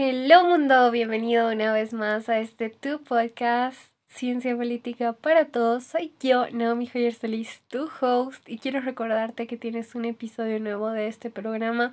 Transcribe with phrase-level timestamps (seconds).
[0.00, 5.82] Hello mundo, bienvenido una vez más a este tu podcast Ciencia Política para Todos.
[5.82, 10.90] Soy yo, Naomi Joyer Solís, tu host, y quiero recordarte que tienes un episodio nuevo
[10.90, 11.90] de este programa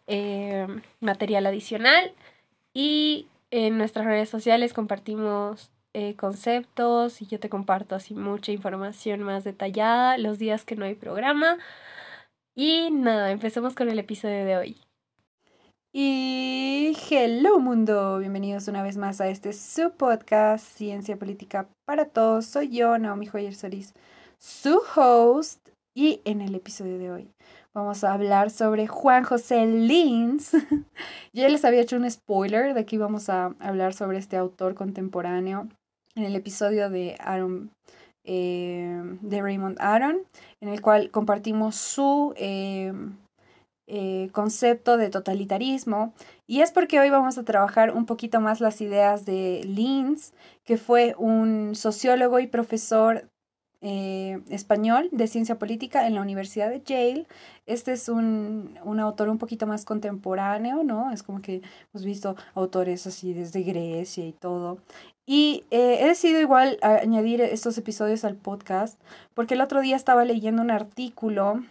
[0.07, 0.67] eh,
[1.01, 2.13] material adicional
[2.75, 9.23] y en nuestras redes sociales compartimos eh, conceptos y yo te comparto así mucha información
[9.23, 11.59] más detallada los días que no hay programa.
[12.57, 14.77] Y nada, empecemos con el episodio de hoy.
[15.93, 22.47] Y hello mundo, bienvenidos una vez más a este su podcast Ciencia Política para Todos.
[22.47, 23.95] Soy yo, Naomi Joyer Solís,
[24.39, 25.69] su host.
[25.97, 27.31] Y en el episodio de hoy
[27.75, 30.53] vamos a hablar sobre Juan José Lins.
[30.53, 30.59] Yo
[31.33, 35.69] ya les había hecho un spoiler de que íbamos a hablar sobre este autor contemporáneo
[36.15, 37.73] en el episodio de Aaron,
[38.23, 40.21] eh, de Raymond Aaron,
[40.61, 42.93] en el cual compartimos su eh,
[43.89, 46.15] eh, concepto de totalitarismo.
[46.47, 50.33] Y es porque hoy vamos a trabajar un poquito más las ideas de Lins,
[50.65, 53.29] que fue un sociólogo y profesor
[53.87, 57.27] eh, español de ciencia política en la Universidad de Yale.
[57.67, 61.13] Este es un, un, autor un poquito más contemporáneo, ¿no?
[61.13, 61.61] Es como que
[61.93, 64.79] hemos visto autores así desde Grecia y todo.
[65.27, 68.99] Y eh, he decidido igual añadir estos episodios al podcast
[69.35, 71.63] porque el otro día estaba leyendo un artículo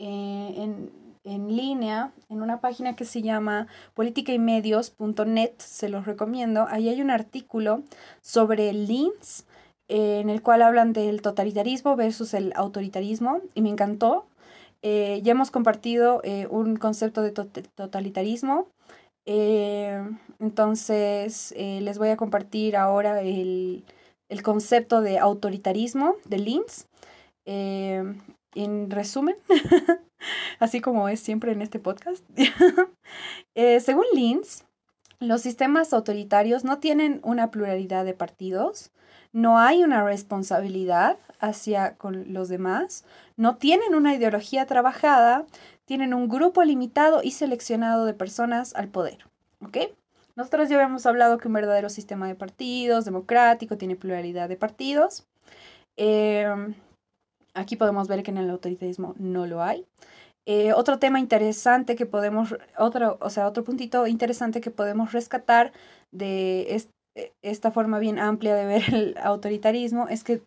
[0.00, 0.90] eh, en,
[1.22, 6.66] en línea en una página que se llama politicaymedios.net, se los recomiendo.
[6.68, 7.84] Ahí hay un artículo
[8.22, 9.44] sobre Linz
[9.88, 14.26] eh, en el cual hablan del totalitarismo versus el autoritarismo y me encantó.
[14.82, 18.68] Eh, ya hemos compartido eh, un concepto de totalitarismo.
[20.38, 23.84] entonces, les voy a compartir ahora el,
[24.28, 26.86] el concepto de autoritarismo de Linz.
[27.44, 29.36] en resumen,
[30.60, 32.24] así como es siempre en este podcast.
[33.80, 34.64] según Linz,
[35.20, 38.92] los sistemas autoritarios no tienen una pluralidad de partidos,
[39.32, 43.04] no hay una responsabilidad hacia con los demás,
[43.36, 45.46] no tienen una ideología trabajada,
[45.84, 49.26] tienen un grupo limitado y seleccionado de personas al poder.
[49.64, 49.78] ¿Ok?
[50.36, 55.26] Nosotros ya habíamos hablado que un verdadero sistema de partidos democrático tiene pluralidad de partidos.
[55.96, 56.74] Em,
[57.54, 59.84] aquí podemos ver que en el autoritarismo no lo hay.
[60.46, 65.72] Eh, otro tema interesante que podemos, otro, o sea, otro puntito interesante que podemos rescatar
[66.12, 66.97] de este e,
[67.42, 70.42] esta forma bien amplia de ver el autoritarismo es que,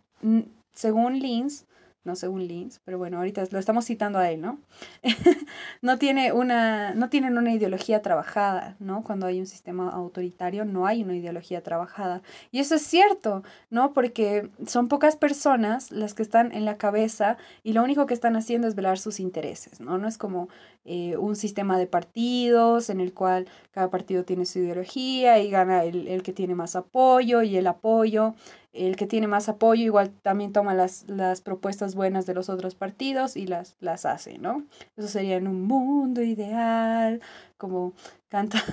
[0.73, 1.65] según Linz,
[2.03, 4.59] no según Linz, pero bueno, ahorita lo estamos citando a él, ¿no?
[5.81, 9.03] no, tiene una, no tienen una ideología trabajada, ¿no?
[9.03, 12.21] Cuando hay un sistema autoritario no hay una ideología trabajada.
[12.51, 13.93] Y eso es cierto, ¿no?
[13.93, 18.35] Porque son pocas personas las que están en la cabeza y lo único que están
[18.35, 19.97] haciendo es velar sus intereses, ¿no?
[19.97, 20.49] No es como
[20.85, 25.83] eh, un sistema de partidos en el cual cada partido tiene su ideología y gana
[25.83, 28.33] el, el que tiene más apoyo y el apoyo
[28.73, 32.75] el que tiene más apoyo igual también toma las, las propuestas buenas de los otros
[32.75, 34.65] partidos y las, las hace, ¿no?
[34.97, 37.21] Eso sería en un mundo ideal,
[37.57, 37.93] como
[38.29, 38.63] canta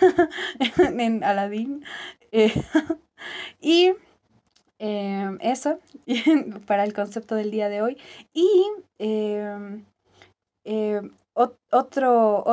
[0.78, 1.84] en Aladdin.
[2.32, 2.52] Eh,
[3.60, 3.92] y
[4.78, 5.78] em, eso
[6.66, 7.98] para el concepto del día de hoy.
[8.32, 8.48] Y
[8.98, 9.84] em,
[10.64, 11.12] em,
[11.70, 12.44] otro,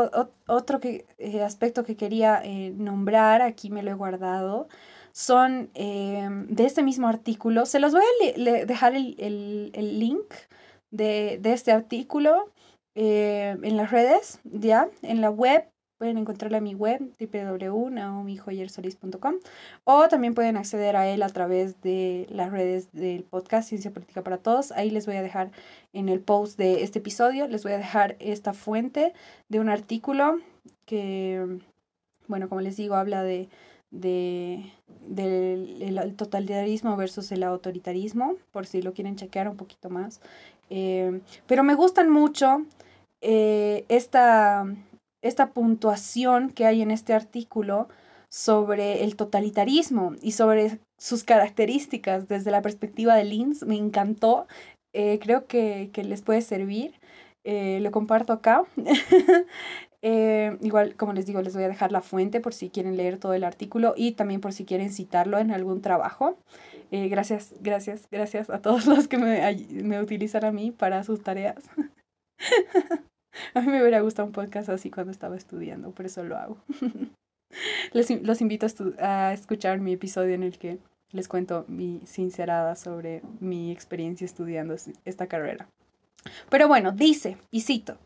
[0.47, 4.67] otro que, eh, aspecto que quería eh, nombrar, aquí me lo he guardado,
[5.15, 7.65] son em, de este mismo artículo.
[7.65, 10.33] Se los voy a dejar el, el, link
[10.91, 12.51] de, de, este artículo
[12.95, 15.69] eh, en las redes, ya, en la web.
[15.97, 19.35] Pueden encontrarla en mi web, www.naomijoyersolis.com
[19.85, 24.21] o también pueden acceder a él a través de las redes del podcast Ciencia Política
[24.21, 24.73] para Todos.
[24.73, 25.51] Ahí les voy a dejar
[25.93, 29.13] en el post de este episodio, les voy a dejar esta fuente
[29.47, 30.41] de un artículo
[30.85, 31.61] que,
[32.27, 33.47] bueno, como les digo, habla de,
[33.99, 34.71] de,
[35.07, 40.21] del totalitarismo versus el autoritarismo, por si lo quieren chequear un poquito más.
[40.69, 42.65] Eh, pero me gustan mucho
[43.21, 44.65] eh, esta,
[45.21, 47.87] esta puntuación que hay en este artículo
[48.29, 53.63] sobre el totalitarismo y sobre sus características desde la perspectiva de Linz.
[53.63, 54.47] Me encantó.
[54.93, 56.99] Eh, creo que, que, les puede servir.
[57.43, 58.63] lo comparto acá.
[60.07, 63.17] Eh, igual, como les digo, les voy a dejar la fuente por si quieren leer
[63.17, 66.37] todo el artículo y también por si quieren citarlo en algún trabajo.
[66.91, 69.41] Eh, gracias, gracias, gracias a todos los que me,
[69.83, 71.63] me utilizan a mí para sus tareas.
[73.53, 76.57] A mí me hubiera gustado un podcast así cuando estaba estudiando, por eso lo hago.
[77.91, 78.65] Les, los invito
[78.97, 80.77] a, a escuchar mi episodio en el que
[81.11, 85.67] les cuento mi sincerada sobre mi experiencia estudiando esta carrera.
[86.49, 87.97] Pero bueno, dice, y cito,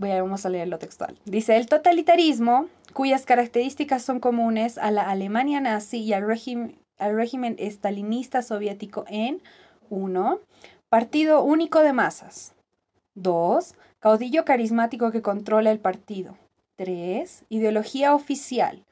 [0.00, 1.16] voy a, vamos a leer lo textual.
[1.26, 7.14] Dice, el totalitarismo, cuyas características son comunes a la Alemania nazi y al, régimen, al
[7.14, 9.42] régimen estalinista soviético en
[9.90, 10.40] 1.
[10.88, 12.54] Partido único de masas.
[13.14, 13.74] 2.
[14.00, 16.36] Caudillo carismático que controla el partido.
[16.76, 17.44] 3.
[17.50, 18.82] Ideología oficial.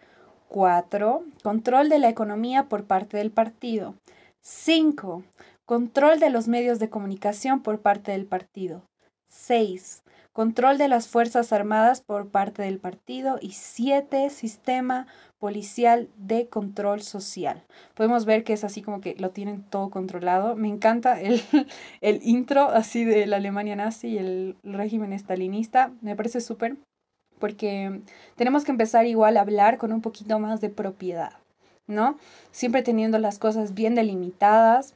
[0.48, 1.24] 4.
[1.42, 3.94] Control de la economía por parte del partido.
[4.42, 5.22] 5.
[5.64, 8.82] Control de los medios de comunicación por parte del partido.
[9.26, 10.02] 6.
[10.38, 13.40] Control de las Fuerzas Armadas por parte del partido.
[13.42, 14.30] Y 7.
[14.30, 15.08] Sistema
[15.40, 17.64] policial de control social.
[17.94, 20.54] Podemos ver que es así como que lo tienen todo controlado.
[20.54, 21.42] Me encanta el,
[22.00, 25.90] el intro así de la Alemania nazi y el régimen estalinista.
[26.02, 26.76] Me parece súper
[27.40, 28.00] porque
[28.36, 31.32] tenemos que empezar igual a hablar con un poquito más de propiedad,
[31.88, 32.16] ¿no?
[32.52, 34.94] Siempre teniendo las cosas bien delimitadas.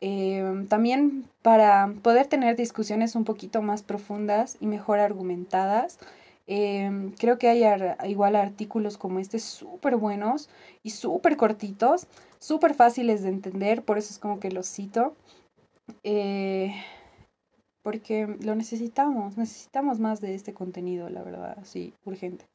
[0.00, 5.98] Eh, también para poder tener discusiones un poquito más profundas y mejor argumentadas.
[6.46, 7.64] Eh, creo que hay
[8.08, 10.48] igual artículos como este súper buenos
[10.82, 12.06] y súper cortitos,
[12.38, 15.14] súper fáciles de entender, por eso es como que los cito.
[16.04, 16.74] Eh,
[17.82, 22.46] porque lo necesitamos, necesitamos más de este contenido, la verdad, sí, urgente.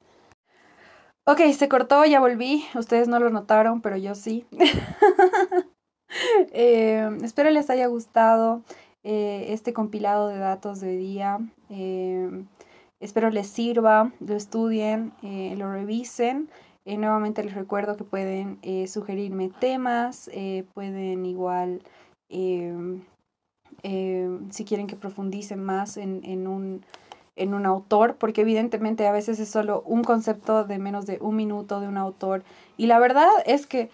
[1.26, 4.46] Ok, se cortó, ya volví, ustedes no lo notaron, pero yo sí.
[6.52, 8.62] Eh, espero les haya gustado
[9.04, 11.40] eh, este compilado de datos de día.
[11.70, 12.46] Eh,
[13.00, 16.50] espero les sirva, lo estudien, lo revisen.
[16.86, 20.30] nuevamente les recuerdo que pueden sugerirme temas,
[20.74, 21.82] pueden igual
[22.30, 23.02] si
[24.66, 26.86] quieren que profundice más en, en, un,
[27.36, 31.36] en un autor, porque evidentemente a veces es solo un concepto de menos de un
[31.36, 32.44] minuto de un autor.
[32.78, 33.90] Y la verdad es que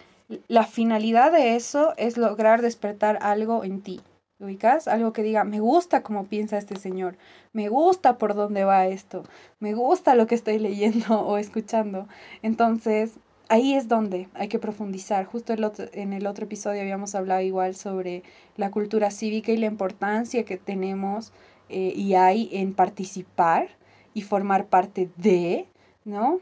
[0.48, 4.02] la finalidad de eso es lograr despertar algo en ti.
[4.42, 4.88] ¿Ubicas?
[4.88, 7.18] Algo que diga, me gusta cómo piensa este señor,
[7.52, 9.24] me gusta por dónde va esto,
[9.60, 12.08] me gusta lo que estoy leyendo o escuchando.
[12.42, 13.16] Entonces,
[13.50, 15.26] ahí es donde hay que profundizar.
[15.26, 15.54] Justo
[15.92, 18.24] en el otro episodio habíamos hablado igual sobre
[18.56, 21.34] la cultura cívica y la importancia que tenemos
[21.68, 23.68] eh, y hay en participar
[24.14, 25.68] y formar parte de,
[26.06, 26.40] ¿no?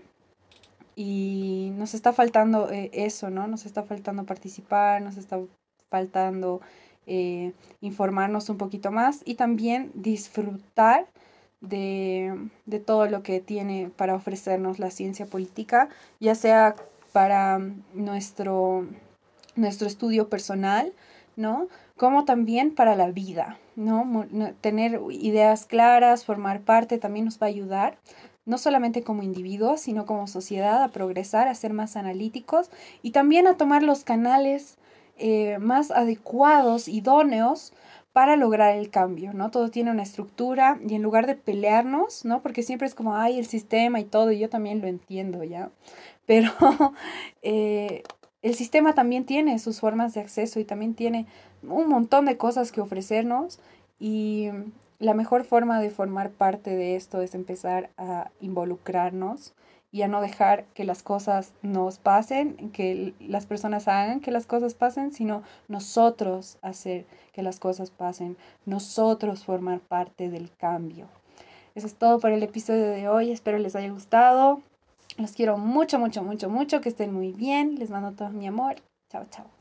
[1.00, 3.46] Y nos está faltando eh, eso, ¿no?
[3.46, 5.40] Nos está faltando participar, nos está
[5.92, 6.60] faltando
[7.06, 11.06] eh, informarnos un poquito más y también disfrutar
[11.62, 15.88] de, de todo lo que tiene para ofrecernos la ciencia política,
[16.20, 16.76] ya sea
[17.14, 17.60] para
[17.94, 18.88] nuestro,
[19.56, 20.94] nuestro estudio personal,
[21.36, 21.68] ¿no?
[21.96, 24.26] Como también para la vida, ¿no?
[24.62, 28.00] Tener ideas claras, formar parte también nos va a ayudar,
[28.48, 32.72] no solamente como individuos, sino como sociedad a progresar, a ser más analíticos
[33.04, 34.78] y también a tomar los canales
[35.18, 37.74] eh, más adecuados, idóneos
[38.14, 39.52] para lograr el cambio, ¿no?
[39.52, 42.42] Todo tiene una estructura y en lugar de pelearnos, ¿no?
[42.42, 45.70] Porque siempre es como, ay, el sistema y todo, y yo también lo entiendo, ¿ya?
[46.28, 46.52] pero
[47.42, 48.04] eh,
[48.44, 51.26] el sistema también tiene sus formas de acceso y también tiene
[51.64, 53.60] un montón de cosas que ofrecernos
[54.00, 54.50] y
[55.00, 59.54] la mejor forma de formar parte de esto es empezar a involucrarnos
[59.92, 64.46] y a no dejar que las cosas nos pasen, que las personas hagan que las
[64.46, 71.08] cosas pasen, sino nosotros hacer que las cosas pasen, nosotros formar parte del cambio.
[71.76, 74.62] Eso es todo por el episodio de hoy, espero les haya gustado.
[75.18, 76.80] Los quiero mucho, mucho, mucho, mucho.
[76.82, 77.80] Que estén muy bien.
[77.80, 78.76] Les mando todo mi amor.
[79.10, 79.57] Chao, chao.